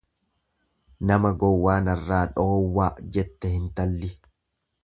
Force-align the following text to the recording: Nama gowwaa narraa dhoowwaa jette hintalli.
Nama 1.11 1.31
gowwaa 1.43 1.77
narraa 1.89 2.23
dhoowwaa 2.39 2.91
jette 3.19 3.55
hintalli. 3.57 4.15